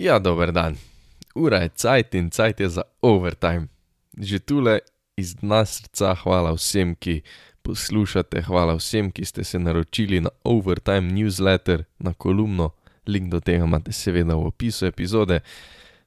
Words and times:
Ja, 0.00 0.18
dober 0.18 0.52
dan. 0.52 0.76
Ura 1.34 1.58
je 1.60 1.68
cajt 1.68 2.14
in 2.14 2.30
cajt 2.30 2.60
je 2.60 2.68
za 2.68 2.82
overtime. 3.02 3.66
Že 4.16 4.38
tule 4.38 4.78
iz 5.16 5.34
dna 5.36 5.64
srca 5.68 6.14
hvala 6.22 6.54
vsem, 6.56 6.94
ki 6.96 7.20
poslušate, 7.62 8.40
hvala 8.48 8.78
vsem, 8.78 9.10
ki 9.12 9.24
ste 9.28 9.44
se 9.44 9.58
naročili 9.60 10.22
na 10.24 10.32
overtime 10.44 11.12
newsletter, 11.12 11.84
na 11.98 12.14
kolumno. 12.16 12.70
Link 13.06 13.28
do 13.28 13.40
tega 13.44 13.66
imate 13.68 13.92
seveda 13.92 14.38
v 14.40 14.46
opisu 14.48 14.86
epizode. 14.88 15.42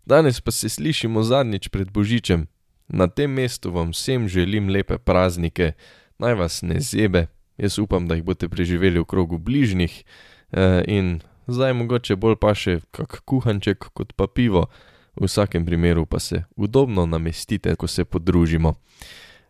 Danes 0.05 0.41
pa 0.41 0.51
se 0.51 0.73
slišimo 0.73 1.21
zadnjič 1.23 1.69
pred 1.69 1.91
Božičem. 1.93 2.47
Na 2.89 3.05
tem 3.07 3.29
mestu 3.29 3.69
vam 3.71 3.93
vsem 3.93 4.25
želim 4.27 4.73
lepe 4.73 4.97
praznike, 4.97 5.75
naj 6.17 6.33
vas 6.33 6.61
ne 6.65 6.81
zebe, 6.81 7.27
jaz 7.57 7.77
upam, 7.77 8.09
da 8.09 8.17
jih 8.17 8.25
boste 8.25 8.49
preživeli 8.49 8.99
v 8.99 9.05
krogu 9.05 9.37
bližnjih 9.37 10.01
eh, 10.01 10.81
in 10.89 11.21
zdaj 11.47 11.73
mogoče 11.73 12.15
bolj 12.15 12.35
pa 12.41 12.53
še 12.55 12.79
kak 12.91 13.21
kuhanček 13.25 13.89
kot 13.93 14.13
pa 14.15 14.27
pivo, 14.27 14.67
v 15.15 15.27
vsakem 15.27 15.65
primeru 15.65 16.05
pa 16.05 16.19
se 16.19 16.43
udobno 16.55 17.05
namestite, 17.05 17.75
ko 17.75 17.87
se 17.87 18.05
podružimo. 18.05 18.75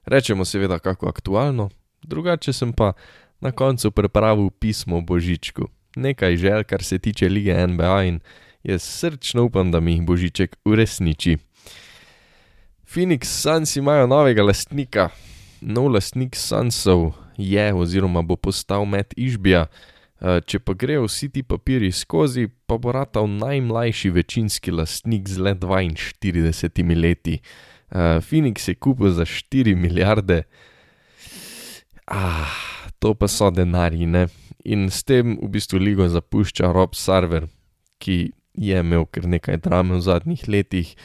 Rečemo 0.05 0.45
seveda 0.45 0.79
kako 0.79 1.07
aktualno, 1.07 1.69
drugače 2.03 2.53
sem 2.53 2.73
pa 2.73 2.93
na 3.39 3.51
koncu 3.51 3.91
pripravil 3.91 4.49
pismo 4.59 5.01
Božičku, 5.01 5.67
nekaj 5.95 6.37
žel, 6.37 6.63
kar 6.63 6.83
se 6.83 6.99
tiče 6.99 7.29
lige 7.29 7.67
NBA 7.67 8.03
in 8.03 8.19
jaz 8.63 8.83
srčno 8.83 9.43
upam, 9.43 9.71
da 9.71 9.79
mi 9.79 9.91
jih 9.91 10.05
Božiček 10.05 10.55
uresniči. 10.65 11.37
Phoenix 12.93 13.25
Suns 13.25 13.75
imajo 13.75 14.07
novega 14.07 14.43
lastnika, 14.43 15.09
nov 15.61 15.87
lastnik 15.95 16.35
Sunsov 16.35 17.13
je 17.37 17.73
oziroma 17.73 18.21
bo 18.21 18.35
postal 18.35 18.85
Matt 18.85 19.13
Išbija. 19.17 19.65
Eh, 20.23 20.39
če 20.47 20.61
pa 20.63 20.71
grejo 20.79 21.03
vsi 21.03 21.27
ti 21.35 21.41
papiri 21.43 21.89
skozi, 21.91 22.47
pa 22.47 22.77
bo 22.79 22.93
ratal 22.95 23.27
najmlajši 23.27 24.11
večinski 24.15 24.71
lastnik 24.71 25.27
z 25.27 25.43
le 25.43 25.51
42 25.59 26.95
leti. 26.95 27.41
Uh, 27.93 28.17
Phoenix 28.23 28.67
je 28.67 28.73
kupil 28.73 29.11
za 29.13 29.25
4 29.25 29.75
milijarde, 29.75 30.43
ah, 32.07 32.55
to 32.99 33.13
pa 33.13 33.27
so 33.27 33.51
denarji, 33.51 34.07
ne. 34.07 34.27
In 34.65 34.87
s 34.89 35.03
tem 35.03 35.35
v 35.37 35.49
bistvu 35.51 35.77
ligo 35.77 36.07
zapušča 36.09 36.71
Rob 36.73 36.95
Sarver, 36.95 37.45
ki 37.99 38.31
je 38.57 38.79
imel 38.79 39.05
kar 39.05 39.27
nekaj 39.29 39.59
drame 39.61 39.99
v 39.99 40.01
zadnjih 40.07 40.47
letih, 40.47 40.95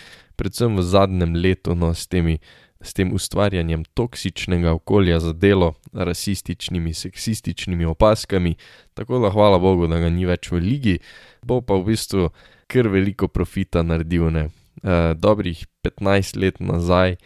predvsem 0.40 0.78
v 0.78 0.86
zadnjem 0.86 1.36
letu, 1.36 1.74
no, 1.74 1.92
s 1.92 2.06
temi 2.08 2.38
s 2.80 2.94
tem 2.94 3.12
ustvarjanjem 3.12 3.84
toksičnega 3.84 4.72
okolja 4.72 5.20
za 5.20 5.32
delo, 5.32 5.74
rasističnimi, 5.92 6.94
seksističnimi 6.94 7.84
opaskami, 7.84 8.54
tako 8.94 9.18
da 9.18 9.30
hvala 9.30 9.58
Bogu, 9.58 9.86
da 9.86 9.98
ga 9.98 10.10
ni 10.10 10.26
več 10.26 10.50
v 10.52 10.62
ligi, 10.62 10.98
bo 11.42 11.60
pa 11.60 11.74
v 11.74 11.90
bistvu 11.90 12.28
kar 12.70 12.88
veliko 12.88 13.28
profita 13.28 13.82
naredil. 13.82 14.30
Ne. 14.30 14.48
E, 14.82 15.14
dobrih 15.18 15.64
15 15.82 16.38
let 16.38 16.60
nazaj 16.60 17.16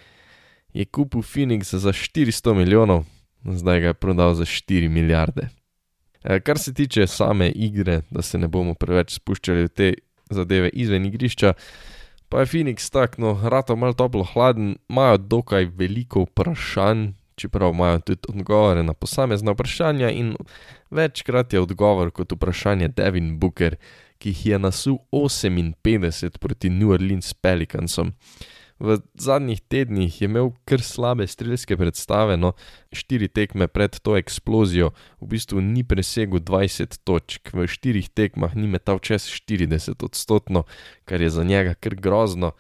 je 0.73 0.85
kupil 0.85 1.21
Phoenix 1.21 1.75
za 1.77 1.93
400 1.93 2.55
milijonov, 2.57 3.05
zdaj 3.45 3.81
ga 3.81 3.93
je 3.93 3.95
prodal 3.95 4.35
za 4.35 4.45
4 4.49 4.89
milijarde. 4.89 5.49
E, 6.25 6.41
kar 6.41 6.59
se 6.59 6.75
tiče 6.75 7.07
same 7.07 7.51
igre, 7.51 8.01
da 8.11 8.23
se 8.23 8.39
ne 8.39 8.49
bomo 8.49 8.75
preveč 8.75 9.19
spuščali 9.19 9.69
v 9.69 9.69
te 9.69 9.93
zadeve 10.31 10.71
izven 10.73 11.05
igrišča, 11.07 11.53
pa 12.33 12.41
je 12.41 12.47
Phoenix 12.47 12.89
tak, 12.89 13.19
no, 13.21 13.37
rado 13.45 13.77
malo 13.77 13.93
toplo 13.93 14.25
hladen, 14.25 14.77
imajo 14.89 15.17
dokaj 15.17 15.67
veliko 15.77 16.25
vprašanj, 16.25 17.11
čeprav 17.37 17.75
imajo 17.75 17.99
tudi 17.99 18.25
odgovore 18.29 18.83
na 18.83 18.95
posamezna 18.95 19.53
vprašanja 19.53 20.11
in 20.11 20.37
večkrat 20.91 21.53
je 21.53 21.61
odgovor 21.61 22.11
kot 22.11 22.33
vprašanje 22.33 22.89
Devin 22.89 23.39
Booker, 23.39 23.77
ki 24.19 24.33
jih 24.33 24.47
je 24.47 24.59
nasul 24.59 24.99
58 25.13 26.39
proti 26.39 26.71
New 26.71 26.91
Orleans 26.97 27.35
Pelicansom. 27.35 28.13
V 28.83 28.99
zadnjih 29.15 29.61
tednih 29.71 30.11
je 30.21 30.27
imel 30.27 30.49
kar 30.67 30.83
slabe 30.83 31.29
strelske 31.31 31.77
predstave, 31.79 32.35
no, 32.35 32.51
štiri 32.91 33.29
tekme 33.31 33.69
pred 33.71 33.95
to 34.03 34.17
eksplozijo, 34.19 34.91
v 35.23 35.29
bistvu 35.31 35.63
ni 35.63 35.85
presegel 35.87 36.43
20 36.43 36.99
točk, 37.07 37.53
v 37.55 37.69
štirih 37.71 38.11
tekmah 38.11 38.57
ni 38.59 38.67
metal 38.67 38.99
čez 38.99 39.29
40 39.31 40.03
odstotno, 40.03 40.65
kar 41.07 41.23
je 41.23 41.31
za 41.31 41.47
njega 41.47 41.79
kar 41.79 41.95
grozno. 41.95 42.57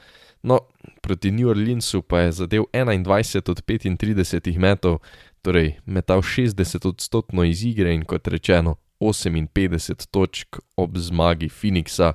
No, 0.46 0.60
proti 1.02 1.34
New 1.34 1.50
Orleansu 1.50 2.02
pa 2.06 2.22
je 2.26 2.38
zadev 2.46 2.70
21 2.70 3.50
od 3.50 3.66
35 3.66 4.58
metrov, 4.62 5.02
torej 5.42 5.82
metal 5.86 6.22
60 6.22 6.86
odstotno 6.86 7.42
iz 7.42 7.66
igre 7.66 7.94
in 7.94 8.06
kot 8.06 8.30
rečeno 8.30 8.78
58 9.02 10.06
točk 10.10 10.58
ob 10.76 10.98
zmagi 10.98 11.48
Phoenixa, 11.48 12.12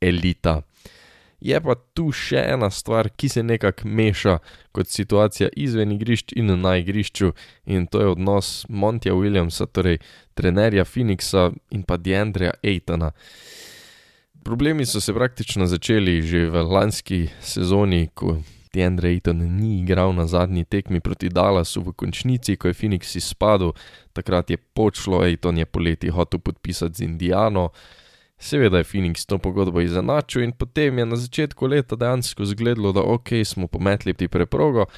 elita. 0.00 0.62
Je 1.42 1.58
pa 1.58 1.74
tu 1.74 2.12
še 2.14 2.38
ena 2.54 2.68
stvar, 2.70 3.08
ki 3.18 3.28
se 3.28 3.42
nekako 3.42 3.88
meša 3.88 4.36
kot 4.72 4.88
situacija 4.88 5.48
izven 5.58 5.92
igrišč 5.96 6.36
in 6.38 6.54
na 6.62 6.76
igrišču, 6.78 7.32
in 7.66 7.88
to 7.90 8.00
je 8.00 8.12
odnos 8.14 8.52
Montija 8.68 9.14
Williamsa, 9.18 9.66
torej 9.66 9.98
trenerja 10.38 10.86
Phoenixa 10.86 11.50
in 11.74 11.82
pa 11.82 11.98
Deandreja 11.98 12.54
Aitona. 12.62 13.10
Problemi 14.42 14.86
so 14.86 15.00
se 15.00 15.14
praktično 15.14 15.66
začeli 15.66 16.22
že 16.22 16.46
v 16.50 16.62
lanski 16.62 17.28
sezoni, 17.40 18.08
ko 18.14 18.38
Deandre 18.72 19.08
Aiton 19.08 19.36
ni 19.38 19.82
igral 19.82 20.14
na 20.16 20.26
zadnji 20.26 20.64
tekmi 20.64 21.00
proti 21.00 21.28
Dallasu 21.28 21.82
v 21.82 21.92
končnici, 21.92 22.56
ko 22.56 22.70
je 22.70 22.74
Phoenix 22.74 23.16
izpadel, 23.16 23.74
takrat 24.12 24.50
je 24.50 24.56
počlo, 24.56 25.20
Aiton 25.20 25.58
je 25.58 25.66
poleti 25.66 26.08
hotel 26.08 26.40
podpisati 26.40 26.94
z 26.94 27.04
Indiano. 27.04 27.68
Seveda 28.42 28.80
je 28.80 28.84
Phoenix 28.84 29.26
to 29.26 29.38
pogodbo 29.38 29.80
izenačil 29.80 30.42
in 30.42 30.52
potem 30.52 30.98
je 30.98 31.06
na 31.06 31.16
začetku 31.16 31.66
leta 31.66 31.96
dejansko 31.96 32.44
zgledalo, 32.44 32.92
da 32.92 33.02
ok, 33.06 33.28
smo 33.44 33.68
pometli 33.70 34.14
ti 34.14 34.28
preprogo, 34.28 34.88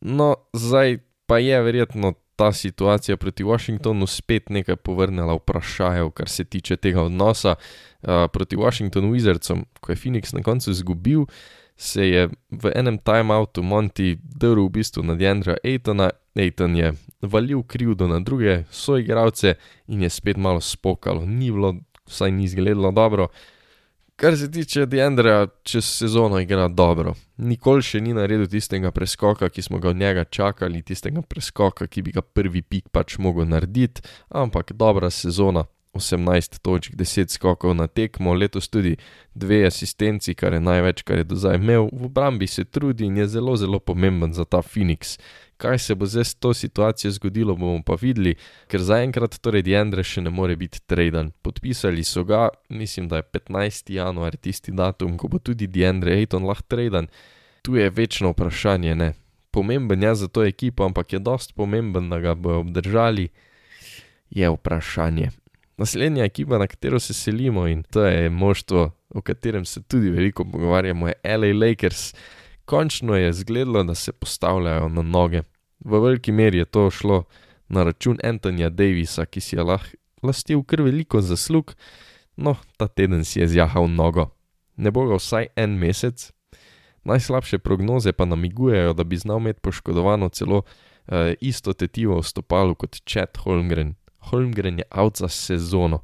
no 0.00 0.34
zdaj 0.52 0.98
pa 1.26 1.38
je 1.38 1.62
verjetno 1.62 2.12
ta 2.36 2.52
situacija 2.52 3.16
proti 3.16 3.44
Washingtonu 3.44 4.06
spet 4.06 4.48
nekaj 4.48 4.76
povrnila 4.76 5.34
vprašajev, 5.34 6.10
kar 6.10 6.28
se 6.28 6.44
tiče 6.44 6.76
tega 6.76 7.02
odnosa 7.02 7.54
uh, 7.54 8.08
proti 8.32 8.56
Washingtonu 8.56 9.12
Wizardsom, 9.12 9.64
ko 9.80 9.92
je 9.92 9.96
Phoenix 9.96 10.34
na 10.34 10.42
koncu 10.42 10.70
izgubil. 10.70 11.24
Se 11.76 12.08
je 12.08 12.28
v 12.50 12.72
enem 12.74 12.98
timeoutu 12.98 13.62
Monty 13.62 14.16
drl 14.22 14.66
v 14.66 14.70
bistvu 14.70 15.02
na 15.02 15.14
Deandra 15.14 15.56
Aitona, 15.64 16.10
Aiton 16.36 16.76
je 16.76 16.92
valil 17.22 17.62
krivdo 17.62 18.08
na 18.08 18.20
druge 18.20 18.64
soigralce 18.70 19.54
in 19.86 20.02
je 20.02 20.10
spet 20.10 20.36
malo 20.36 20.60
spokalo, 20.60 21.26
ni 21.26 21.50
bilo 21.50 21.74
vsaj 22.10 22.34
ni 22.34 22.44
izgledalo 22.44 22.90
dobro. 22.90 23.30
Kar 24.20 24.36
se 24.36 24.50
tiče 24.50 24.86
Deandra, 24.86 25.46
čez 25.62 25.84
sezono 25.84 26.40
igra 26.40 26.68
dobro. 26.68 27.14
Nikoli 27.36 27.82
še 27.82 28.02
ni 28.04 28.12
naredil 28.12 28.50
tistega 28.52 28.90
preskoka, 28.92 29.48
ki 29.48 29.62
smo 29.64 29.78
ga 29.80 29.94
od 29.94 29.96
njega 29.96 30.24
čakali, 30.28 30.82
tistega 30.84 31.22
preskoka, 31.22 31.86
ki 31.86 32.02
bi 32.02 32.12
ga 32.12 32.20
prvi 32.20 32.60
pik 32.60 32.90
pač 32.92 33.16
mogel 33.16 33.48
narediti, 33.48 34.04
ampak 34.28 34.74
dobra 34.76 35.08
sezona, 35.10 35.64
18 35.96 36.60
točk, 36.62 36.92
10 36.94 37.32
skokov 37.32 37.74
na 37.74 37.86
tekmo, 37.86 38.34
letos 38.34 38.68
tudi 38.68 38.96
dve 39.34 39.64
asistenci, 39.66 40.34
kar 40.34 40.52
je 40.52 40.60
največ, 40.60 41.02
kar 41.02 41.18
je 41.18 41.24
do 41.32 41.40
zdaj 41.40 41.56
imel, 41.58 41.88
v 41.92 42.06
obrambi 42.06 42.46
se 42.46 42.64
trudi 42.64 43.08
in 43.08 43.16
je 43.16 43.26
zelo, 43.28 43.56
zelo 43.56 43.80
pomemben 43.80 44.36
za 44.36 44.44
ta 44.44 44.62
Phoenix. 44.62 45.16
Kaj 45.60 45.78
se 45.78 45.94
bo 45.94 46.06
zdaj 46.06 46.24
s 46.24 46.34
to 46.34 46.54
situacijo 46.54 47.10
zgodilo, 47.10 47.54
bomo 47.56 47.82
pa 47.84 47.96
videli, 48.00 48.32
ker 48.66 48.80
zaenkrat 48.80 49.36
torej 49.44 49.66
Deandre 49.66 50.00
še 50.00 50.22
ne 50.24 50.30
more 50.32 50.56
biti 50.56 50.80
traden. 50.88 51.34
Podpisali 51.44 52.04
so 52.04 52.24
ga, 52.24 52.46
mislim, 52.72 53.10
da 53.10 53.20
je 53.20 53.26
15. 53.36 53.92
januar 53.92 54.38
tisti 54.40 54.72
datum, 54.72 55.18
ko 55.20 55.28
bo 55.28 55.38
tudi 55.38 55.68
Deandre 55.68 56.16
Ayton 56.16 56.48
lahko 56.48 56.64
traden. 56.72 57.10
Tu 57.60 57.76
je 57.76 57.90
večno 57.92 58.32
vprašanje, 58.32 58.94
ne. 58.96 59.10
Pomemben 59.52 60.02
je 60.02 60.14
za 60.22 60.28
to 60.32 60.46
ekipo, 60.48 60.86
ampak 60.88 61.12
je 61.12 61.20
dost 61.20 61.52
pomemben, 61.54 62.08
da 62.08 62.22
ga 62.24 62.34
bojo 62.34 62.64
obdržali, 62.64 63.28
je 64.30 64.48
vprašanje. 64.56 65.28
Naslednja 65.76 66.24
ekipa, 66.24 66.58
na 66.58 66.66
katero 66.66 67.00
se 67.00 67.14
selimo 67.14 67.66
in 67.68 67.82
to 67.82 68.06
je 68.08 68.30
moštvo, 68.30 68.90
o 69.14 69.20
katerem 69.20 69.64
se 69.64 69.82
tudi 69.82 70.10
veliko 70.10 70.44
pogovarjamo, 70.44 71.08
je 71.08 71.36
LA 71.36 71.52
Lakers. 71.66 72.14
Končno 72.70 73.16
je 73.16 73.32
zgledalo, 73.32 73.82
da 73.82 73.94
se 73.94 74.12
postavljajo 74.12 74.88
na 74.88 75.02
noge. 75.02 75.42
V 75.84 75.98
veliki 75.98 76.32
meri 76.32 76.58
je 76.58 76.64
to 76.64 76.90
šlo 76.90 77.24
na 77.68 77.82
račun 77.82 78.18
Antonija 78.24 78.68
Davisa, 78.70 79.26
ki 79.26 79.40
si 79.40 79.56
je 79.56 79.62
lahko 79.62 79.96
lastil 80.22 80.62
kar 80.62 80.82
veliko 80.84 81.20
zaslug, 81.20 81.74
no, 82.36 82.56
ta 82.76 82.88
teden 82.88 83.24
si 83.24 83.40
je 83.40 83.48
zjahal 83.48 83.88
nogo. 83.88 84.28
Ne 84.76 84.90
bo 84.90 85.06
ga 85.08 85.18
vsaj 85.18 85.50
en 85.56 85.78
mesec. 85.80 86.30
Najslabše 87.04 87.58
prognoze 87.58 88.12
pa 88.12 88.24
namigujejo, 88.24 88.92
da 88.92 89.04
bi 89.04 89.16
znal 89.16 89.40
imeti 89.40 89.60
poškodovano 89.60 90.28
celo 90.28 90.62
uh, 90.62 91.32
isto 91.40 91.72
tetivo 91.72 92.20
v 92.20 92.26
stopalu 92.26 92.74
kot 92.74 93.00
Chad 93.08 93.38
Holmgren. 93.44 93.94
Holmgren 94.30 94.78
je 94.78 94.84
out 94.90 95.16
za 95.16 95.28
sezono. 95.28 96.02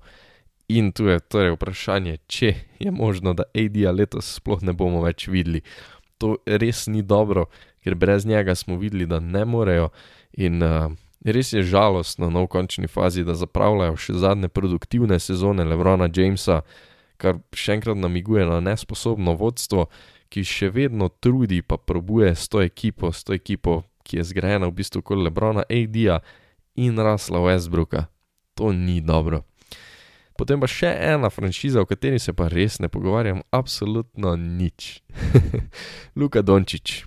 In 0.69 0.91
tu 0.93 1.07
je 1.07 1.21
torej 1.21 1.53
vprašanje, 1.55 2.17
če 2.27 2.55
je 2.79 2.91
možno, 2.91 3.35
da 3.35 3.45
AD-ja 3.55 3.93
letos 3.95 4.33
sploh 4.41 4.65
ne 4.67 4.73
bomo 4.73 5.05
več 5.05 5.29
videli. 5.29 5.61
To 6.19 6.37
res 6.47 6.87
ni 6.87 7.03
dobro, 7.03 7.47
ker 7.85 7.95
brez 7.95 8.27
njega 8.27 8.55
smo 8.55 8.79
videli, 8.81 9.07
da 9.07 9.21
ne 9.21 9.45
morejo. 9.45 9.91
In 10.33 10.63
uh, 10.63 10.93
res 11.25 11.53
je 11.53 11.63
žalostno 11.63 12.31
na 12.31 12.45
v 12.45 12.51
končni 12.51 12.89
fazi, 12.89 13.25
da 13.25 13.35
zapravljajo 13.35 13.97
še 13.97 14.19
zadnje 14.21 14.49
produktivne 14.49 15.19
sezone 15.21 15.65
Lebrona 15.65 16.09
Jamesa, 16.09 16.63
kar 17.17 17.41
še 17.57 17.79
enkrat 17.79 17.99
namiguje 17.99 18.47
na 18.49 18.61
nesposobno 18.61 19.37
vodstvo, 19.37 19.89
ki 20.29 20.43
še 20.45 20.71
vedno 20.75 21.09
trudi 21.09 21.63
pa 21.63 21.79
probuje 21.79 22.35
s 22.35 22.49
to 22.49 22.61
ekipo, 22.65 23.13
s 23.13 23.25
to 23.25 23.37
ekipo, 23.37 23.85
ki 24.07 24.21
je 24.21 24.29
zgrajena 24.33 24.69
v 24.71 24.77
bistvu 24.81 25.03
kot 25.03 25.19
Lebrona, 25.19 25.65
AD-ja 25.69 26.21
in 26.77 26.99
Rasla 26.99 27.41
Westbrooka. 27.43 28.07
To 28.57 28.73
ni 28.73 29.01
dobro. 29.01 29.45
Potem 30.37 30.61
pa 30.61 30.69
še 30.69 30.91
ena 30.93 31.31
franšiza, 31.33 31.81
o 31.81 31.89
kateri 31.89 32.21
se 32.21 32.35
pa 32.37 32.51
res 32.53 32.79
ne 32.81 32.91
pogovarjam, 32.93 33.41
absolutno 33.51 34.35
nič. 34.37 35.01
Luka 36.19 36.43
Dončić, 36.45 37.05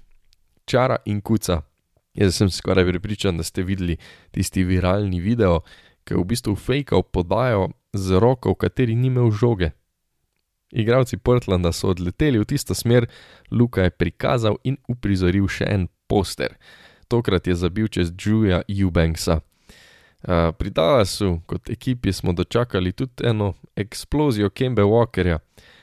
čara 0.66 0.98
in 1.06 1.22
kuca. 1.22 1.62
Jaz 2.18 2.40
sem 2.42 2.50
skoraj 2.50 2.88
pripričan, 2.90 3.38
da 3.38 3.46
ste 3.46 3.64
videli 3.64 4.00
tisti 4.34 4.66
viralni 4.66 5.22
video, 5.22 5.62
ki 6.04 6.18
je 6.18 6.22
v 6.22 6.26
bistvu 6.32 6.56
fejkal 6.58 7.06
podajo 7.06 7.70
z 7.94 8.18
roko, 8.18 8.56
v 8.56 8.62
kateri 8.66 8.98
ni 8.98 9.14
imel 9.14 9.30
žoge. 9.30 9.72
Igravci 10.72 11.18
Portlanda 11.18 11.72
so 11.74 11.90
odleteli 11.94 12.42
v 12.42 12.46
tisto 12.46 12.74
smer, 12.78 13.08
Luka 13.52 13.86
je 13.86 13.94
prikazal 13.94 14.58
in 14.64 14.78
uprizoril 14.90 15.48
še 15.50 15.66
en 15.70 15.88
poster. 16.10 16.58
Tokrat 17.10 17.48
je 17.50 17.56
zabil 17.58 17.90
čez 17.90 18.14
Julia 18.14 18.62
Eubanksa. 18.70 19.42
Uh, 20.20 20.52
pri 20.52 20.70
Dallasu 20.70 21.40
kot 21.48 21.70
ekipi 21.70 22.14
smo 22.14 22.34
dočakali 22.34 22.92
tudi 22.92 23.24
eno 23.24 23.54
eksplozijo 23.76 24.50
Kembe 24.50 24.84
Walkerja. 24.84 25.40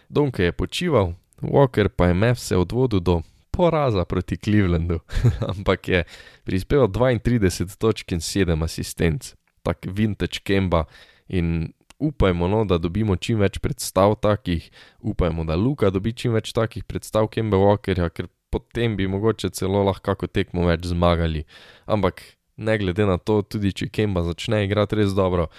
Donke 0.08 0.44
je 0.44 0.52
počival, 0.52 1.12
Walker 1.40 1.88
pa 1.88 2.06
je 2.06 2.14
mev 2.14 2.34
se 2.34 2.56
odvodil 2.56 3.00
do 3.00 3.22
poraza 3.50 4.04
proti 4.04 4.36
Clevelandu, 4.36 4.98
ampak 5.56 5.88
je 5.88 6.04
prispeval 6.44 6.88
32 6.88 7.78
točk 7.78 8.12
in 8.12 8.20
7 8.20 8.64
asistenc, 8.64 9.34
tak 9.62 9.86
vintage 9.88 10.44
Kemba 10.44 10.84
in 11.28 11.72
upajmo, 11.98 12.48
no, 12.48 12.64
da 12.64 12.78
dobimo 12.78 13.16
čim 13.16 13.40
več 13.40 13.58
predstav 13.58 14.14
takih, 14.20 14.70
upajmo, 15.00 15.44
da 15.44 15.56
Luka 15.56 15.90
dobi 15.90 16.12
čim 16.12 16.36
več 16.36 16.52
takih 16.52 16.84
predstav 16.84 17.30
Kemba 17.32 17.56
Walkerja, 17.56 18.10
ker 18.12 18.28
potem 18.52 18.96
bi 18.96 19.08
mogoče 19.08 19.50
celo 19.50 19.82
lahko 19.88 20.26
tekmo 20.26 20.66
več 20.68 20.86
zmagali. 20.92 21.46
Ampak 21.86 22.22
ne 22.56 22.78
glede 22.78 23.06
na 23.06 23.18
to, 23.18 23.42
tudi 23.42 23.72
če 23.72 23.88
Kemba 23.92 24.22
začne 24.26 24.64
igrati 24.64 25.02
res 25.02 25.14
dobro, 25.16 25.50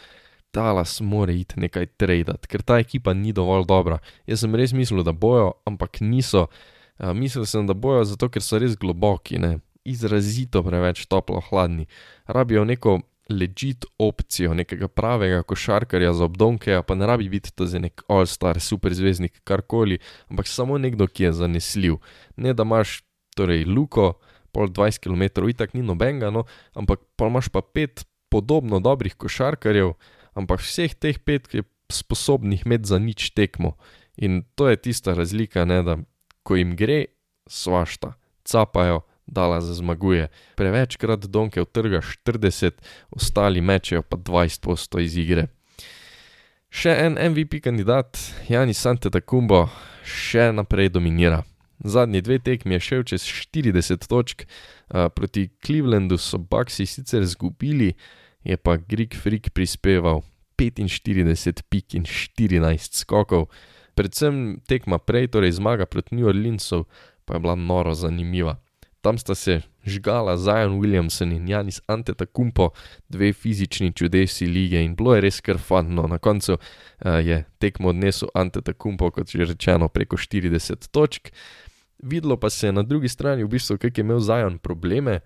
Dallas 0.53 1.01
mora 1.01 1.35
iti 1.35 1.59
nekaj 1.59 1.85
tradat, 1.99 2.47
ker 2.49 2.63
ta 2.65 2.79
ekipa 2.81 3.13
ni 3.13 3.33
dovolj 3.35 3.67
dobra. 3.69 3.99
Jaz 4.25 4.41
sem 4.41 4.55
res 4.57 4.73
mislil, 4.73 5.03
da 5.05 5.13
bojo, 5.13 5.53
ampak 5.69 6.01
niso. 6.01 6.47
Uh, 6.97 7.11
mislil 7.13 7.45
sem, 7.45 7.67
da 7.67 7.75
bojo 7.77 8.05
zato, 8.07 8.29
ker 8.31 8.41
so 8.41 8.57
res 8.57 8.77
globoki, 8.79 9.37
ne? 9.37 9.59
izrazito 9.87 10.63
preveč 10.65 11.05
toplo 11.07 11.39
hladni. 11.49 11.85
Rabijo 12.27 12.65
neko 12.67 12.97
legit 13.29 13.85
opcijo 13.99 14.53
nekega 14.53 14.87
pravega 14.87 15.43
košarkarja 15.43 16.13
za 16.13 16.25
obdonke, 16.25 16.81
pa 16.87 16.95
ne 16.95 17.07
rabi 17.07 17.29
biti 17.29 17.51
to 17.55 17.65
za 17.65 17.79
nek 17.79 18.03
all-star, 18.07 18.59
superzvezdnik, 18.59 19.41
karkoli, 19.43 19.99
ampak 20.31 20.47
samo 20.47 20.77
nekdo, 20.77 21.07
ki 21.07 21.23
je 21.23 21.33
zanesljiv. 21.43 21.97
Ne 22.35 22.53
da 22.53 22.63
imaš 22.67 23.01
torej 23.35 23.65
luko, 23.65 24.13
pol 24.51 24.69
20 24.71 25.03
km, 25.03 25.47
itak 25.49 25.73
ni 25.73 25.83
nobenega, 25.85 26.31
no, 26.33 26.45
ampak 26.77 27.03
pa 27.19 27.31
imaš 27.31 27.49
pa 27.53 27.61
pet 27.61 28.05
podobno 28.29 28.79
dobrih 28.83 29.15
košarkarjev, 29.15 29.95
ampak 30.37 30.63
vseh 30.63 30.93
teh 30.95 31.19
pet 31.19 31.47
je 31.53 31.63
sposobnih 31.91 32.65
imeti 32.65 32.89
za 32.89 32.99
nič 32.99 33.31
tekmo. 33.31 33.77
In 34.17 34.43
to 34.55 34.67
je 34.67 34.79
tista 34.79 35.13
razlika, 35.13 35.65
ne, 35.65 35.83
da 35.83 35.97
ko 36.43 36.57
jim 36.57 36.75
gre, 36.75 37.05
svašta, 37.47 38.15
capajo, 38.43 39.03
Dala 39.27 39.59
zmaguje. 39.61 40.29
Prevečkrat 40.55 41.27
donke 41.27 41.61
utrga 41.61 41.99
40, 42.01 42.71
ostali 43.11 43.61
mečejo 43.61 44.01
pa 44.01 44.15
20 44.17 44.63
posto 44.63 45.03
iz 45.03 45.17
igre. 45.19 45.49
Še 46.71 46.95
en 46.95 47.19
MVP 47.19 47.59
kandidat, 47.63 48.15
Janis 48.47 48.85
Antetokounmpo, 48.87 49.65
še 50.07 50.51
naprej 50.55 50.93
dominira. 50.95 51.43
Zadnji 51.83 52.21
dve 52.21 52.39
tekmi 52.39 52.75
je 52.75 52.79
šel 52.79 53.03
čez 53.03 53.21
40 53.21 54.07
točk, 54.07 54.45
proti 55.15 55.49
Clevelandu 55.65 56.17
so 56.17 56.37
Bucksi 56.37 56.85
sicer 56.85 57.25
zgubili, 57.25 57.93
je 58.43 58.57
pa 58.57 58.77
Greek 58.77 59.15
Freak 59.15 59.49
prispeval 59.53 60.21
45 60.57 61.61
pik 61.69 61.93
in 61.93 62.03
14 62.03 62.93
skokov. 63.03 63.47
Predvsem 63.93 64.61
tekma 64.67 64.97
prej, 64.97 65.27
torej 65.33 65.57
zmaga 65.57 65.85
proti 65.85 66.15
New 66.15 66.27
Orleansu, 66.27 66.85
pa 67.25 67.37
je 67.37 67.39
bila 67.39 67.55
noro 67.55 67.93
zanimiva. 67.93 68.57
Tam 69.07 69.17
sta 69.17 69.35
se 69.35 69.61
žgala 69.85 70.37
Zion 70.37 70.81
Williamson 70.81 71.31
in 71.31 71.47
Janis 71.47 71.81
Antetokounmpo, 71.87 72.69
dve 73.09 73.33
fizični 73.33 73.93
čudesi 73.93 74.45
lige 74.45 74.81
in 74.83 74.95
bilo 74.95 75.15
je 75.15 75.21
res 75.21 75.39
kar 75.39 75.57
fantno. 75.57 76.03
Na 76.11 76.17
koncu 76.17 76.57
uh, 76.57 76.59
je 77.23 77.45
tekmo 77.57 77.93
odnesel 77.93 78.27
Antetokounmpo, 78.33 79.11
kot 79.15 79.31
že 79.31 79.47
rečeno, 79.47 79.87
preko 79.87 80.17
40 80.17 80.91
točk. 80.91 81.31
Videlo 82.03 82.35
pa 82.37 82.49
se 82.49 82.67
je 82.67 82.73
na 82.73 82.83
drugi 82.83 83.07
strani, 83.07 83.47
v 83.47 83.53
bistvu, 83.55 83.77
kaj 83.77 83.95
je 83.95 84.03
imel 84.03 84.19
Zion 84.19 84.59
probleme. 84.59 85.21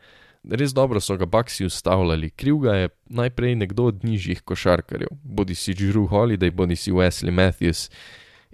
Res 0.46 0.78
dobro 0.78 1.02
so 1.02 1.18
ga 1.18 1.26
Baksi 1.26 1.66
ustavljali, 1.66 2.30
kriv 2.30 2.62
ga 2.62 2.76
je 2.76 2.94
najprej 3.10 3.56
nekdo 3.56 3.90
od 3.90 4.06
nižjih 4.06 4.46
košarkarjev, 4.46 5.10
bodi 5.24 5.56
si 5.56 5.74
Drew 5.74 6.06
Holiday, 6.06 6.54
bodi 6.54 6.76
si 6.76 6.94
Wesley 6.94 7.34
Matthews. 7.34 7.90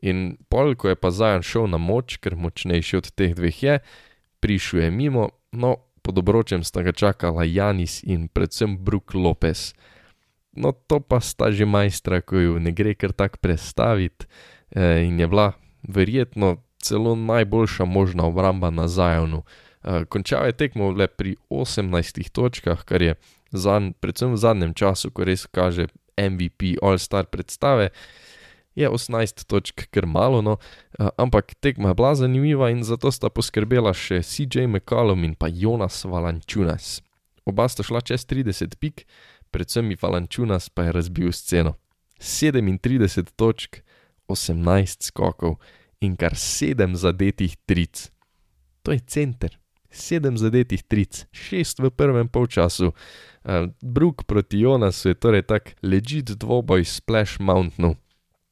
In 0.02 0.38
pol, 0.48 0.76
ko 0.76 0.88
je 0.88 0.96
pa 0.96 1.12
Zion 1.12 1.44
šel 1.44 1.68
na 1.68 1.78
moč, 1.78 2.16
ker 2.24 2.40
močnejši 2.40 2.98
od 2.98 3.12
teh 3.12 3.36
dveh 3.36 3.64
je, 3.64 3.80
prišel 4.40 4.88
je 4.88 4.92
mimo, 4.92 5.30
no, 5.52 5.76
pod 6.02 6.18
obročem 6.18 6.64
sta 6.64 6.82
ga 6.82 6.92
čakala 6.92 7.44
Janis 7.44 8.04
in 8.04 8.28
predvsem 8.28 8.78
Brook 8.78 9.14
Lopez. 9.14 9.74
No, 10.58 10.72
to 10.72 11.00
pa 11.00 11.20
sta 11.20 11.52
že 11.52 11.66
majstra, 11.66 12.22
ko 12.22 12.40
ju 12.40 12.54
ne 12.60 12.72
gre 12.72 12.96
kar 12.96 13.12
tako 13.12 13.38
predstaviti, 13.38 14.26
eh, 14.72 15.06
in 15.06 15.20
je 15.20 15.28
bila 15.28 15.54
verjetno 15.84 16.58
celo 16.82 17.16
najboljša 17.16 17.86
možna 17.86 18.26
obramba 18.26 18.70
na 18.70 18.88
Zajonu. 18.88 19.44
Eh, 19.84 20.06
končal 20.06 20.46
je 20.46 20.52
tekmo 20.52 20.92
le 20.92 21.08
pri 21.08 21.36
18 21.50 22.30
točkah, 22.30 22.84
kar 22.84 23.02
je 23.02 23.16
zanj, 23.52 23.94
predvsem 24.00 24.34
v 24.34 24.38
zadnjem 24.38 24.74
času, 24.74 25.12
ko 25.12 25.24
res 25.24 25.46
kaže 25.46 25.88
MVP 26.18 26.82
All-Star 26.82 27.26
predstave 27.26 27.90
je 28.78 28.90
18 28.90 29.46
točk 29.50 29.88
kar 29.90 30.06
malo, 30.06 30.42
no, 30.46 30.58
ampak 31.18 31.58
tekma 31.60 31.90
je 31.90 31.98
bila 31.98 32.14
zanimiva 32.16 32.70
in 32.70 32.84
zato 32.86 33.10
sta 33.12 33.32
poskrbela 33.34 33.94
še 33.98 34.22
CJ 34.22 34.70
McCallum 34.70 35.26
in 35.26 35.34
pa 35.34 35.50
Jonas 35.50 36.04
Valančunas. 36.06 37.02
Oba 37.50 37.66
sta 37.66 37.82
šla 37.82 38.04
čez 38.06 38.28
30 38.30 38.78
pik, 38.78 39.08
predvsem 39.50 39.90
Valančunas 39.98 40.70
pa 40.70 40.86
je 40.86 40.94
razbil 40.94 41.34
sceno. 41.34 41.74
37 42.22 43.34
točk, 43.36 43.82
18 44.30 45.10
skokov 45.10 45.58
in 46.02 46.14
kar 46.16 46.38
7 46.38 46.94
zadetih 46.96 47.58
tric. 47.66 48.12
To 48.86 48.94
je 48.94 49.00
center. 49.00 49.58
7 49.90 50.38
zadetih 50.38 50.84
tric, 50.84 51.26
6 51.34 51.82
v 51.82 51.90
prvem 51.90 52.28
polčasu. 52.28 52.92
Uh, 52.92 53.72
Brook 53.82 54.28
proti 54.28 54.60
Jonasu 54.62 55.10
je 55.10 55.16
torej 55.16 55.48
tak 55.48 55.74
legit 55.82 56.36
dvoboj 56.38 56.86
Splash 56.86 57.40
Mountainu. 57.40 57.96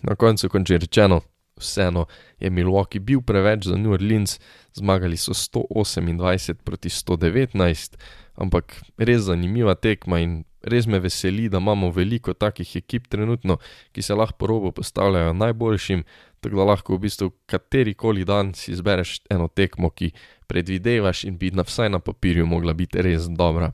Na 0.03 0.15
koncu, 0.15 0.49
kot 0.49 0.67
že 0.67 0.77
rečeno, 0.77 1.21
vseeno 1.57 2.05
je 2.39 2.49
Milwaukee 2.49 2.99
bil 2.99 3.21
preveč 3.21 3.65
za 3.65 3.77
New 3.77 3.91
Orleans, 3.91 4.39
zmagali 4.73 5.17
so 5.17 5.33
128 5.33 6.53
proti 6.63 6.89
119, 6.89 7.95
ampak 8.35 8.81
res 8.97 9.21
zanimiva 9.21 9.75
tekma 9.75 10.19
in 10.19 10.43
res 10.65 10.87
me 10.87 10.99
veseli, 10.99 11.49
da 11.49 11.57
imamo 11.57 11.91
veliko 11.91 12.33
takih 12.33 12.75
ekip 12.75 13.07
trenutno, 13.07 13.57
ki 13.93 14.01
se 14.01 14.15
lahko 14.15 14.37
po 14.37 14.47
robu 14.47 14.71
postavljajo 14.71 15.33
najboljšim, 15.33 16.03
tako 16.41 16.55
da 16.55 16.63
lahko 16.63 16.95
v 16.95 16.99
bistvu 17.05 17.31
katerikoli 17.45 18.25
dan 18.25 18.53
si 18.53 18.71
izbereš 18.71 19.21
eno 19.29 19.47
tekmo, 19.47 19.89
ki 19.89 20.11
predvidevaš 20.47 21.23
in 21.23 21.37
bi 21.37 21.51
na 21.51 21.63
vsaj 21.63 21.89
na 21.89 21.99
papirju 21.99 22.45
mogla 22.45 22.73
biti 22.73 23.01
res 23.01 23.29
dobra. 23.29 23.71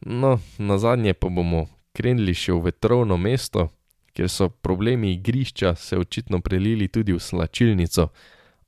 No, 0.00 0.38
na 0.58 0.78
zadnje 0.78 1.14
pa 1.14 1.28
bomo 1.28 1.66
krenili 1.94 2.34
še 2.34 2.52
v 2.52 2.66
vetrovno 2.70 3.16
mesto 3.16 3.70
kjer 4.12 4.28
so 4.28 4.48
problemi 4.48 5.12
igrišča 5.12 5.74
se 5.74 5.98
očitno 5.98 6.40
prelili 6.40 6.88
tudi 6.88 7.12
v 7.12 7.20
slačilnico, 7.20 8.08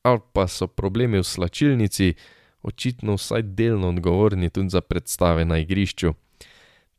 ali 0.03 0.21
pa 0.33 0.49
so 0.49 0.67
problemi 0.67 1.19
v 1.19 1.25
slačilnici 1.25 2.15
očitno 2.63 3.15
vsaj 3.15 3.43
delno 3.43 3.89
odgovorni 3.89 4.51
tudi 4.51 4.69
za 4.69 4.81
predstave 4.81 5.45
na 5.45 5.59
igrišču. 5.59 6.15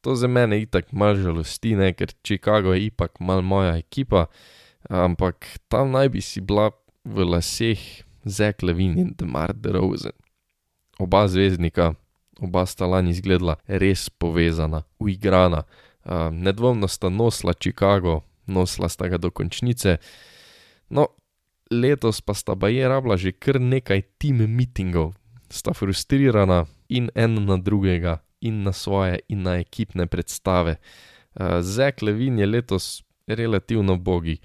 To 0.01 0.15
za 0.15 0.27
mene 0.27 0.61
itak 0.61 0.91
mal 0.91 1.15
žalosti, 1.15 1.75
ne, 1.75 1.93
ker 1.93 2.13
Chicago 2.23 2.73
je 2.73 2.85
ipak 2.85 3.19
mal 3.19 3.41
moja 3.41 3.77
ekipa, 3.77 4.25
ampak 4.89 5.45
tam 5.67 5.91
naj 5.91 6.09
bi 6.09 6.21
si 6.21 6.41
bila 6.41 6.69
v 7.03 7.25
laseh 7.25 7.81
Zek 8.25 8.63
Levin 8.63 8.99
in 8.99 9.13
Demar 9.17 9.53
DeRozan. 9.53 10.13
Oba 10.99 11.27
zvezdnika, 11.27 11.93
oba 12.41 12.65
sta 12.65 12.85
lani 12.85 13.09
izgledala 13.09 13.57
res 13.67 14.09
povezana, 14.09 14.83
uigrana, 14.99 15.63
nedvomno 16.31 16.87
sta 16.87 17.09
nosila 17.09 17.53
Chicago 17.53 18.21
nosila 18.47 18.89
sta 18.89 19.07
ga 19.09 19.17
do 19.17 19.31
končnice. 19.31 19.97
No, 20.89 21.07
letos 21.71 22.21
pa 22.21 22.33
sta 22.33 22.55
baje 22.55 22.87
rabila 22.87 23.17
že 23.17 23.31
kar 23.31 23.61
nekaj 23.61 24.01
team 24.17 24.45
meetingov, 24.45 25.13
sta 25.49 25.73
frustrirana 25.73 26.65
in 26.89 27.09
en 27.15 27.45
na 27.45 27.57
drugega, 27.57 28.21
in 28.41 28.63
na 28.63 28.73
svoje, 28.73 29.19
in 29.29 29.41
na 29.43 29.57
ekipne 29.57 30.05
predstave. 30.05 30.77
Uh, 31.33 31.61
Zek 31.61 32.01
Levin 32.01 32.39
je 32.39 32.45
letos 32.45 33.03
relativno 33.27 33.97
bogi. 33.97 34.39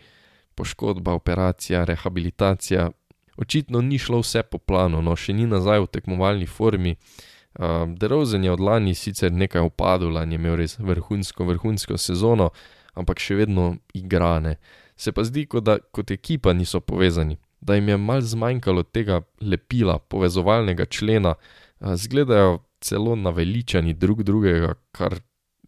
poškodba, 0.54 1.12
operacija, 1.12 1.84
rehabilitacija. 1.84 2.90
Očitno 3.36 3.80
ni 3.80 3.98
šlo 3.98 4.18
vse 4.20 4.42
po 4.42 4.58
planu, 4.58 5.00
no 5.02 5.14
še 5.16 5.32
ni 5.32 5.46
nazaj 5.48 5.80
v 5.80 5.86
tekmovalni 5.86 6.46
formi. 6.46 6.96
Uh, 6.96 7.88
Derozen 7.96 8.44
je 8.44 8.52
od 8.52 8.60
lani 8.60 8.94
sicer 8.94 9.32
nekaj 9.32 9.62
upadel, 9.62 10.12
lani 10.12 10.36
je 10.36 10.38
imel 10.38 10.56
res 10.60 10.76
vrhunsko, 10.78 11.44
vrhunsko 11.48 11.96
sezono, 11.96 12.50
ampak 12.94 13.20
še 13.22 13.38
vedno 13.42 13.74
igrane. 13.94 14.56
Se 14.96 15.12
pa 15.12 15.24
zdi, 15.24 15.46
kot 15.46 15.64
da 15.64 15.78
kot 15.92 16.10
ekipa 16.10 16.52
niso 16.52 16.80
povezani, 16.80 17.38
da 17.60 17.76
jim 17.76 17.88
je 17.88 17.96
mal 17.96 18.20
zmanjkalo 18.20 18.82
tega 18.82 19.22
lepila, 19.40 19.98
povezovalnega 19.98 20.86
člena, 20.86 21.34
uh, 21.36 21.94
zgledajo 21.96 22.58
celo 22.80 23.16
naveličani 23.16 23.94
drug 23.94 24.22
drugega, 24.22 24.74
kar 24.92 25.20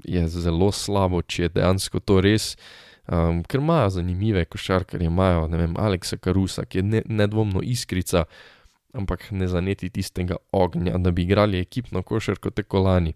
je 0.05 0.29
zelo 0.29 0.73
slabo, 0.73 1.23
če 1.23 1.43
je 1.43 1.52
dejansko 1.59 2.00
to 2.00 2.21
res. 2.25 2.55
Um, 3.11 3.43
ker 3.45 3.61
imajo 3.61 3.91
zanimive 3.99 4.45
košarkarje, 4.47 5.09
imajo, 5.11 5.49
vem, 5.50 5.75
Aleksa 5.76 6.17
Karusa, 6.23 6.64
ki 6.64 6.79
je 6.79 6.83
ne, 6.87 7.02
nedvomno 7.07 7.61
iskrica, 7.62 8.25
ampak 8.95 9.31
ne 9.35 9.49
zaneti 9.50 9.91
tistega 9.91 10.38
ognja, 10.52 10.99
da 11.02 11.11
bi 11.11 11.26
igrali 11.26 11.59
ekipno 11.61 12.02
košarko 12.07 12.50
tako 12.50 12.85
lani. 12.87 13.14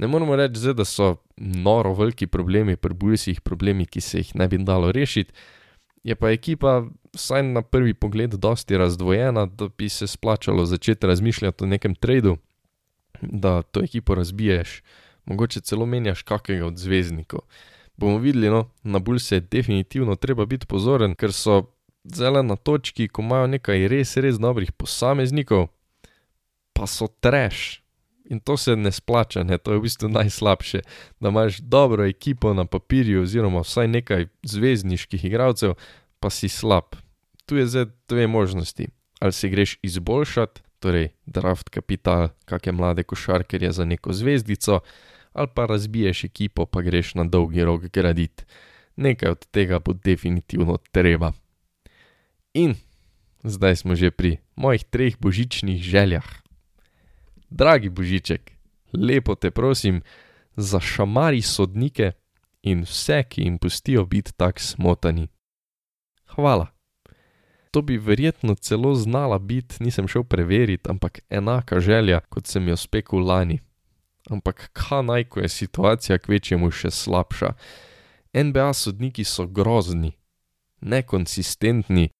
Ne 0.00 0.08
moramo 0.08 0.36
reči, 0.36 0.72
da 0.74 0.84
so 0.84 1.16
noro 1.36 1.92
veliki 1.94 2.26
problemi, 2.26 2.76
prbujsih 2.76 3.40
problemi, 3.40 3.84
ki 3.86 4.00
se 4.00 4.22
jih 4.22 4.30
ne 4.34 4.46
bi 4.48 4.58
dalo 4.64 4.92
rešiti. 4.92 5.32
Je 6.02 6.14
pa 6.16 6.30
ekipa, 6.32 6.86
vsaj 7.12 7.42
na 7.42 7.62
prvi 7.62 7.92
pogled, 7.94 8.32
dosti 8.40 8.78
razdvojena, 8.80 9.44
da 9.46 9.68
bi 9.68 9.88
se 9.88 10.06
splačalo 10.06 10.64
začeti 10.64 11.06
razmišljati 11.06 11.64
o 11.64 11.66
nekem 11.66 11.94
tradu, 11.94 12.36
da 13.20 13.62
to 13.62 13.82
ekipo 13.84 14.14
razbiješ, 14.14 14.82
mogoče 15.24 15.60
celo 15.60 15.86
menjaš 15.86 16.22
kakega 16.22 16.66
od 16.66 16.78
zvezdnikov. 16.78 17.40
Bomo 17.96 18.18
videli, 18.18 18.48
no, 18.48 18.70
na 18.82 18.98
Bulls 18.98 19.32
je 19.32 19.40
definitivno 19.40 20.16
treba 20.16 20.46
biti 20.46 20.66
pozoren, 20.66 21.14
ker 21.14 21.32
so 21.32 21.66
zelo 22.04 22.42
na 22.42 22.56
točki, 22.56 23.08
ko 23.08 23.22
imajo 23.22 23.52
nekaj 23.52 23.88
res, 23.88 24.16
res 24.16 24.40
dobrih 24.40 24.72
posameznikov, 24.72 25.68
pa 26.72 26.88
so 26.88 27.12
treš. 27.20 27.82
In 28.30 28.40
to 28.40 28.56
se 28.56 28.76
ne 28.76 28.92
splača, 28.92 29.42
ne? 29.42 29.58
to 29.58 29.72
je 29.72 29.78
v 29.78 29.82
bistvu 29.82 30.08
najslabše, 30.08 30.80
da 31.20 31.28
imaš 31.28 31.58
dobro 31.58 32.06
ekipo 32.06 32.54
na 32.54 32.64
papirju, 32.64 33.22
oziroma 33.22 33.60
vsaj 33.66 33.88
nekaj 33.88 34.26
zvezdniških 34.42 35.24
igralcev, 35.24 35.74
pa 36.20 36.30
si 36.30 36.48
slab. 36.48 36.94
Tu 37.46 37.56
je 37.56 37.66
zdaj 37.66 37.86
dve 38.08 38.26
možnosti. 38.26 38.86
Ali 39.20 39.32
se 39.32 39.48
greš 39.48 39.78
izboljšati, 39.82 40.62
torej 40.78 41.08
draft 41.26 41.68
kapital, 41.68 42.28
kakšne 42.44 42.72
mlade 42.72 43.02
košarkerje 43.02 43.72
za 43.72 43.84
neko 43.84 44.12
zvezdico, 44.12 44.80
ali 45.32 45.48
pa 45.54 45.66
razbiješ 45.66 46.24
ekipo, 46.24 46.66
pa 46.66 46.82
greš 46.82 47.14
na 47.14 47.24
dolgi 47.24 47.64
rok 47.64 47.90
graditi. 47.92 48.44
Nekaj 48.96 49.30
od 49.30 49.46
tega 49.46 49.78
bo 49.78 49.92
definitivno 49.92 50.78
treba. 50.92 51.32
In 52.54 52.74
zdaj 53.42 53.76
smo 53.76 53.94
že 53.94 54.10
pri 54.10 54.38
mojih 54.56 54.84
treh 54.84 55.18
božičnih 55.18 55.82
željah. 55.82 56.39
Dragi 57.50 57.88
božiček, 57.88 58.52
lepo 58.92 59.34
te 59.34 59.50
prosim, 59.50 60.02
zašamari 60.56 61.42
sodnike 61.42 62.12
in 62.62 62.82
vse, 62.82 63.22
ki 63.28 63.42
jim 63.42 63.58
pustijo 63.58 64.04
biti 64.04 64.32
tako 64.36 64.60
smotani. 64.60 65.28
Hvala. 66.34 66.66
To 67.70 67.82
bi 67.82 67.98
verjetno 67.98 68.54
celo 68.54 68.94
znala 68.94 69.38
biti, 69.38 69.76
nisem 69.80 70.08
šel 70.08 70.24
preveriti, 70.24 70.90
ampak 70.90 71.20
enaka 71.30 71.80
želja, 71.80 72.20
kot 72.20 72.46
sem 72.46 72.68
jo 72.68 72.76
spekel 72.76 73.18
lani. 73.26 73.60
Ampak 74.30 74.70
kaj 74.72 75.02
naj, 75.02 75.24
ko 75.24 75.40
je 75.40 75.48
situacija 75.48 76.18
kvečjemu 76.18 76.70
še 76.70 76.90
slabša. 76.90 77.52
NBA 78.34 78.72
sodniki 78.74 79.24
so 79.24 79.46
grozni, 79.46 80.12
nekonsistentni, 80.80 82.10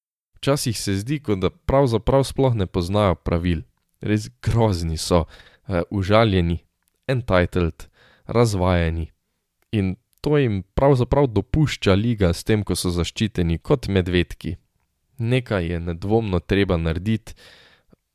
Včasih 0.40 0.78
se 0.80 0.94
zdi, 0.96 1.18
kot 1.20 1.38
da 1.38 1.50
pravzaprav 1.50 2.24
sploh 2.24 2.54
ne 2.56 2.66
poznajo 2.66 3.14
pravil, 3.14 3.60
res 4.00 4.28
grozni 4.42 4.96
so, 4.96 5.24
uh, 5.24 5.82
užaljeni, 5.90 6.58
entitled, 7.08 7.86
razvajeni. 8.26 9.10
In 9.72 9.96
to 10.20 10.38
jim 10.38 10.62
pravzaprav 10.74 11.26
dopušča 11.26 11.94
liga 11.94 12.32
s 12.32 12.44
tem, 12.44 12.64
ko 12.64 12.76
so 12.76 12.90
zaščiteni 12.90 13.58
kot 13.58 13.88
medvedki. 13.88 14.56
Nekaj 15.18 15.66
je 15.66 15.80
nedvomno 15.80 16.40
treba 16.40 16.76
narediti, 16.76 17.34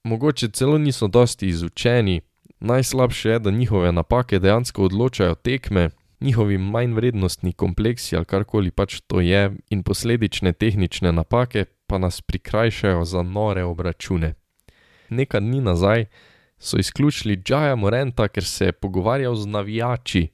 mogoče 0.03 0.49
celo 0.49 0.77
niso 0.77 1.07
dosti 1.07 1.47
izučeni, 1.47 2.21
najslabše 2.59 3.29
je, 3.29 3.39
da 3.39 3.51
njihove 3.51 3.91
napake 3.91 4.39
dejansko 4.39 4.83
odločajo 4.83 5.35
tekme, 5.35 5.89
njihovi 6.19 6.57
manjvrednostni 6.57 7.53
kompleksi 7.53 8.15
ali 8.15 8.25
karkoli 8.25 8.71
pač 8.71 9.01
to 9.07 9.21
je, 9.21 9.51
in 9.69 9.83
posledične 9.83 10.53
tehnične 10.53 11.11
napake 11.11 11.65
pa 11.87 11.97
nas 11.97 12.21
prikrajšajo 12.21 13.05
za 13.05 13.21
nore 13.23 13.63
obračune. 13.63 14.33
Nekaj 15.09 15.41
dni 15.41 15.61
nazaj 15.61 16.05
so 16.59 16.77
izključili 16.77 17.37
Džaja 17.37 17.75
Morenta, 17.75 18.27
ker 18.27 18.43
se 18.43 18.65
je 18.65 18.71
pogovarjal 18.71 19.35
z 19.35 19.47
navijači. 19.47 20.27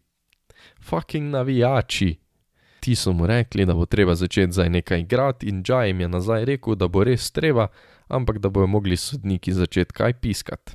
Fucking 0.82 1.32
navijači! 1.32 2.16
Ti 2.80 2.96
so 2.96 3.14
mu 3.14 3.28
rekli, 3.28 3.66
da 3.66 3.74
bo 3.74 3.86
treba 3.86 4.16
začeti 4.16 4.52
zdaj 4.52 4.70
nekaj 4.70 5.00
igrati, 5.00 5.48
in 5.48 5.64
Džaj 5.64 5.88
jim 5.88 6.02
je 6.02 6.08
nazaj 6.08 6.46
rekel, 6.46 6.76
da 6.76 6.88
bo 6.88 7.04
res 7.04 7.32
treba, 7.32 7.68
ampak 8.08 8.38
da 8.38 8.50
bojo 8.50 8.68
mogli 8.68 8.98
sodniki 8.98 9.54
začeti 9.54 9.94
kaj 9.94 10.14
piskati. 10.14 10.74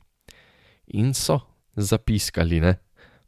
In 0.86 1.14
so 1.14 1.40
zapiskali, 1.76 2.60
ne? 2.60 2.76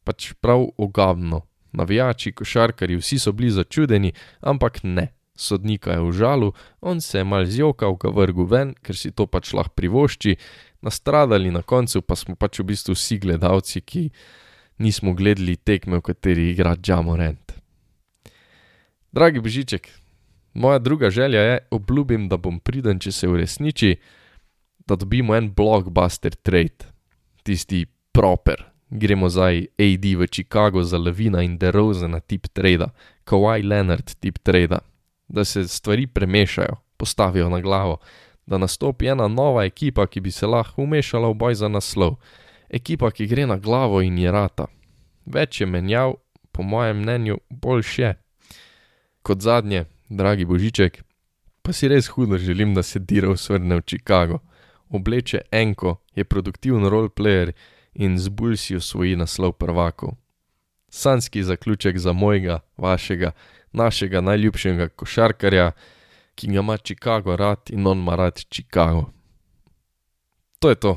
Pač 0.04 0.32
prav 0.40 0.66
ogabno. 0.76 1.40
Navijači, 1.72 2.32
košarkari, 2.32 2.96
vsi 2.96 3.18
so 3.18 3.32
bili 3.32 3.50
začudeni, 3.50 4.12
ampak 4.40 4.82
ne 4.82 5.17
sodnika 5.38 5.92
je 5.92 6.00
užalil, 6.00 6.52
on 6.80 7.00
se 7.00 7.18
je 7.18 7.24
mal 7.24 7.44
zjokal, 7.44 7.94
ga 7.96 8.10
vrgu 8.10 8.44
ven, 8.44 8.74
ker 8.82 8.96
si 8.96 9.10
to 9.10 9.26
pač 9.26 9.52
lahko 9.54 9.74
privošči, 9.78 10.36
nastradali 10.82 11.50
na 11.54 11.62
koncu 11.62 12.02
pa 12.02 12.16
smo 12.18 12.34
pač 12.34 12.58
v 12.58 12.68
bistvu 12.72 12.94
vsi 12.94 13.18
gledalci, 13.22 13.80
ki 13.80 14.10
nismo 14.82 15.14
gledali 15.14 15.56
tekme, 15.56 15.98
v 15.98 16.06
kateri 16.10 16.50
igra 16.50 16.74
Džamorent. 16.76 17.54
Dragi 19.12 19.40
Božiček, 19.40 19.88
moja 20.54 20.78
druga 20.78 21.10
želja 21.10 21.40
je, 21.40 21.58
obljubim, 21.70 22.28
da 22.28 22.36
bom 22.36 22.60
priden, 22.60 22.98
če 22.98 23.12
se 23.12 23.28
uresniči, 23.28 23.96
da 24.86 24.96
dobimo 24.96 25.36
en 25.36 25.52
blockbuster 25.54 26.34
trade, 26.34 26.90
tisti 27.42 27.86
proper. 28.12 28.66
Gremo 28.90 29.28
zdaj 29.28 29.66
AD 29.76 30.04
v 30.16 30.26
Chicago 30.32 30.82
za 30.82 30.98
Levina 30.98 31.42
in 31.44 31.58
DeRosa 31.60 32.08
na 32.08 32.20
tip 32.20 32.48
trade, 32.56 32.88
Kawhi 33.28 33.62
Leonard 33.62 34.14
tip 34.20 34.38
trade 34.40 34.78
da 35.28 35.44
se 35.44 35.68
stvari 35.68 36.06
premešajo, 36.06 36.76
postavijo 36.96 37.48
na 37.48 37.60
glavo, 37.60 37.98
da 38.46 38.58
nastopi 38.58 39.06
ena 39.06 39.28
nova 39.28 39.64
ekipa, 39.64 40.06
ki 40.06 40.20
bi 40.20 40.30
se 40.30 40.46
lahko 40.46 40.82
umešala 40.82 41.28
v 41.28 41.34
boj 41.34 41.54
za 41.54 41.68
naslov. 41.68 42.16
Ekipa, 42.70 43.10
ki 43.10 43.26
gre 43.26 43.46
na 43.46 43.56
glavo 43.56 44.00
in 44.02 44.18
je 44.18 44.32
rata. 44.32 44.66
Več 45.26 45.60
je 45.60 45.66
menjav, 45.66 46.14
po 46.52 46.62
mojem 46.62 47.02
mnenju, 47.02 47.38
boljše 47.50 48.02
je. 48.02 48.14
Kot 49.22 49.40
zadnje, 49.40 49.84
dragi 50.08 50.44
Božiček, 50.44 51.02
pa 51.62 51.72
si 51.72 51.88
res 51.88 52.08
hudo 52.08 52.38
želim, 52.38 52.74
da 52.74 52.82
se 52.82 52.98
Dirov 52.98 53.36
svrne 53.36 53.76
v 53.76 53.84
Chicago. 53.86 54.38
Obleče 54.88 55.40
enko, 55.52 55.98
je 56.14 56.24
produktiven 56.24 56.88
roleplayer 56.88 57.52
in 57.94 58.18
z 58.18 58.28
bulsi 58.28 58.76
osvoji 58.76 59.16
naslov 59.16 59.52
prvakov. 59.52 60.16
Sanski 60.88 61.42
zaključek 61.42 61.98
za 61.98 62.12
mojega, 62.12 62.60
vašega 62.76 63.32
našega 63.72 64.20
najljubšega 64.20 64.88
košarkarja, 64.88 65.72
ki 66.34 66.48
ga 66.48 66.58
ima 66.60 66.76
Chicago 66.76 67.36
rad 67.36 67.70
in 67.70 67.86
on 67.86 67.98
ima 67.98 68.16
rad 68.16 68.44
Chicago. 68.50 69.10
To 70.58 70.68
je 70.68 70.74
to. 70.74 70.96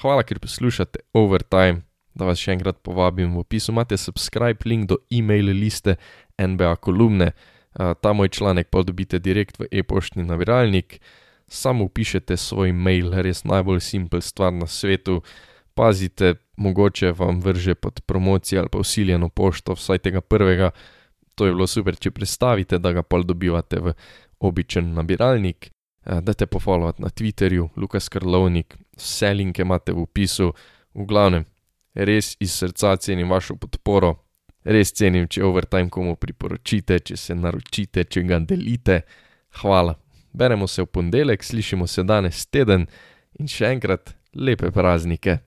Hvala, 0.00 0.22
ker 0.22 0.38
poslušate 0.38 0.98
Overtime. 1.12 1.82
Da 2.14 2.26
vas 2.26 2.40
še 2.42 2.56
enkrat 2.56 2.80
povabim, 2.82 3.34
v 3.34 3.44
opisu 3.44 3.72
imate 3.72 3.96
subscribe 3.96 4.66
link 4.66 4.88
do 4.90 4.98
e-mail 5.10 5.52
liste 5.54 5.96
NBA 6.38 6.76
kolumne. 6.82 7.32
Ta 7.74 8.12
moj 8.12 8.28
članek 8.34 8.70
pa 8.70 8.82
dobite 8.82 9.18
direkt 9.22 9.58
v 9.60 9.68
e-poštni 9.70 10.24
nabiralnik. 10.26 10.98
Samo 11.46 11.86
upišete 11.86 12.36
svoj 12.36 12.72
mail, 12.72 13.12
res 13.14 13.44
najbolj 13.44 13.80
simpel 13.80 14.20
stvar 14.20 14.52
na 14.52 14.66
svetu. 14.66 15.20
Pazite, 15.78 16.34
mogoče 16.58 17.12
vam 17.14 17.40
vrže 17.40 17.74
pod 17.78 18.00
promocijo 18.06 18.60
ali 18.60 18.68
pa 18.72 18.78
usiljeno 18.82 19.28
pošto, 19.28 19.78
vsaj 19.78 19.98
tega 19.98 20.20
prvega 20.20 20.72
to 21.38 21.46
je 21.46 21.54
bilo 21.54 21.66
super, 21.70 21.96
če 21.96 22.10
predstavite, 22.10 22.80
da 22.82 22.92
ga 22.92 23.04
pol 23.06 23.22
dobivate 23.22 23.78
v 23.78 23.94
običajen 24.42 24.90
nabiralnik. 24.96 25.70
Eh, 25.70 26.20
da 26.24 26.34
te 26.34 26.48
pofollowate 26.50 27.02
na 27.02 27.12
Twitterju, 27.14 27.68
Lukas 27.76 28.08
Karlovnik, 28.10 28.74
vse 28.98 29.30
linke 29.34 29.62
imate 29.62 29.94
v 29.94 30.02
opisu. 30.02 30.50
V 30.98 31.06
glavnem, 31.06 31.44
res 31.94 32.32
iz 32.42 32.56
srca 32.58 32.96
cenim 32.96 33.30
vašo 33.30 33.54
podporo, 33.60 34.16
res 34.64 34.90
cenim, 34.98 35.28
če 35.30 35.44
overtime 35.46 35.90
komu 35.94 36.16
priporočite, 36.16 36.98
če 36.98 37.16
se 37.16 37.38
naročite, 37.38 38.04
če 38.04 38.24
ga 38.26 38.40
delite. 38.42 39.02
Hvala. 39.62 39.94
Beremo 40.34 40.66
se 40.66 40.82
v 40.82 40.90
ponedeljek, 40.90 41.44
slišimo 41.44 41.86
se 41.86 42.02
danes 42.02 42.46
teden 42.50 42.88
in 43.38 43.46
še 43.46 43.70
enkrat 43.76 44.16
lepe 44.34 44.72
praznike. 44.74 45.38